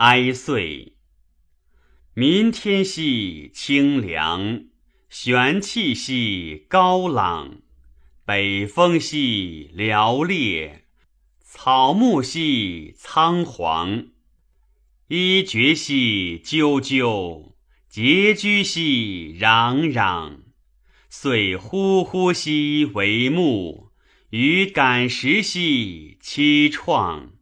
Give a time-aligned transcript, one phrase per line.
[0.00, 0.94] 哀岁。
[2.14, 4.64] 民天系清凉，
[5.10, 7.60] 玄气系高朗，
[8.24, 10.86] 北风系嘹烈，
[11.42, 14.06] 草木系苍黄，
[15.08, 17.52] 衣绝系啾啾，
[17.92, 20.38] 拮据系攘攘，
[21.10, 23.90] 遂呼呼兮为木，
[24.30, 27.32] 于感时兮凄怆，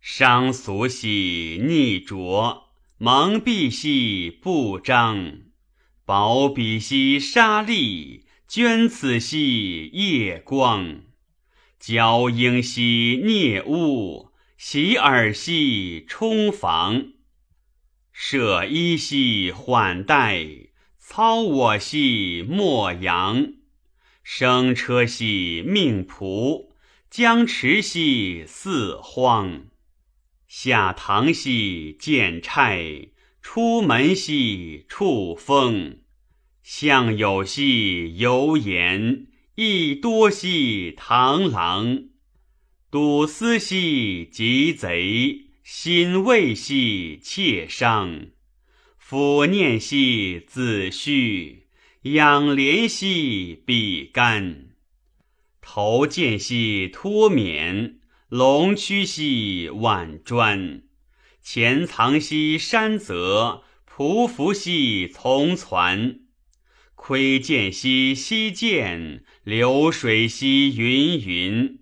[0.00, 2.66] 伤俗兮逆浊。
[3.02, 5.40] 蒙蔽兮不彰，
[6.04, 11.00] 薄彼兮沙砾，捐此兮夜光。
[11.78, 17.12] 交鹰兮啮乌，洗耳兮充房。
[18.12, 20.46] 舍衣兮缓带，
[20.98, 23.54] 操我兮莫扬。
[24.22, 26.68] 生车兮命仆，
[27.08, 29.69] 将驰兮四荒。
[30.52, 36.00] 下堂兮见差，出门兮触风。
[36.64, 42.06] 相有兮游言，益多兮螳螂。
[42.90, 48.26] 笃思兮急贼，心畏兮妾伤。
[49.00, 51.58] 抚念兮子胥，
[52.02, 54.70] 仰怜兮比干。
[55.60, 57.99] 头见兮脱冕。
[58.30, 60.82] 龙躯兮万砖，
[61.42, 66.20] 潜藏兮山泽，匍匐兮从攒。
[66.94, 71.80] 窥见兮溪涧，流水兮云云。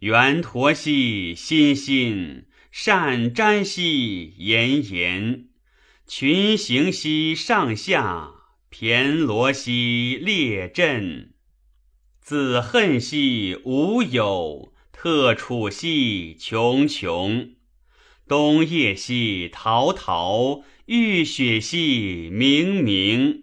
[0.00, 5.46] 圆陀兮欣欣，善瞻兮炎炎。
[6.08, 8.32] 群行兮上下，
[8.72, 11.32] 骈罗兮列阵。
[12.20, 14.73] 自恨兮无有。
[15.04, 17.50] 特处兮穷穷，
[18.26, 23.42] 冬夜兮陶陶，浴雪兮冥冥，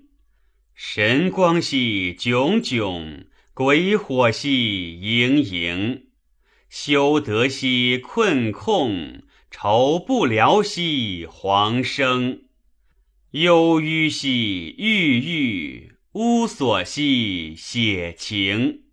[0.73, 6.05] 神光兮炯炯，鬼火兮盈盈，
[6.67, 12.42] 修德兮困空，愁不了兮黄生，
[13.33, 18.91] 忧郁兮郁郁，乌索兮血情。